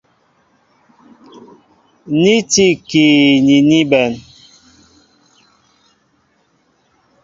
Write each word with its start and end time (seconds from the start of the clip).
Ni 2.21 2.33
tí 2.51 2.63
ikii 2.73 3.33
ni 3.45 3.57
ní 3.67 3.77
bɛ̌n. 3.91 4.11